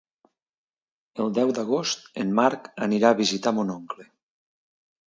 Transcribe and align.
El 1.25 1.29
deu 1.39 1.53
d'agost 1.59 2.09
en 2.25 2.35
Marc 2.41 2.71
anirà 2.89 3.13
a 3.13 3.21
visitar 3.25 3.57
mon 3.61 3.75
oncle. 3.79 4.13